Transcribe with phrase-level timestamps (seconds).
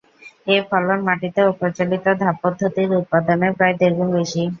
[0.47, 4.43] এ ফলন মাটিতে ও প্রচলিত ধাপপদ্ধতির উৎপাদনের প্রায় দেড় গুণ বেশি।